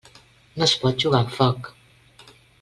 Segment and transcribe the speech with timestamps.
[0.61, 1.71] No es pot jugar amb foc.